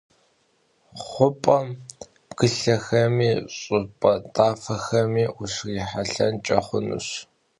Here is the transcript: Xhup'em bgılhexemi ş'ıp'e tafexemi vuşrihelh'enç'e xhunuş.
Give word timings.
Xhup'em 1.07 1.67
bgılhexemi 2.29 3.31
ş'ıp'e 3.57 4.13
tafexemi 4.35 5.25
vuşrihelh'enç'e 5.35 6.57
xhunuş. 6.65 7.07